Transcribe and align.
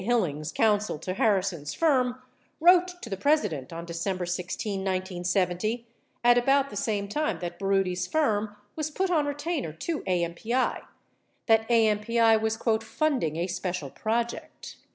Hillings, 0.03 0.51
counsel 0.51 0.97
to 0.97 1.13
Harrison's 1.13 1.75
firm, 1.75 2.19
wrote 2.59 2.99
to 3.03 3.07
the 3.07 3.15
President 3.15 3.71
on 3.71 3.85
December 3.85 4.25
16, 4.25 4.79
1970— 4.79 5.85
at 6.23 6.39
about 6.39 6.71
the 6.71 6.75
same 6.75 7.07
time 7.07 7.37
that 7.37 7.59
Baroody's 7.59 8.07
firm 8.07 8.55
was 8.75 8.89
put 8.89 9.11
on 9.11 9.27
retainer 9.27 9.71
to 9.73 9.99
AMPI— 10.07 10.81
that 11.47 11.69
AMPI 11.69 12.41
was 12.41 12.57
"funding 12.83 13.35
a 13.35 13.45
special 13.45 13.91
project." 13.91 14.77